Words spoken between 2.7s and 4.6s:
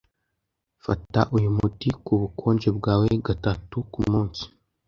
bwawe gatatu kumunsi.